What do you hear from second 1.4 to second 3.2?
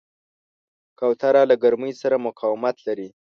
له ګرمۍ سره مقاومت لري.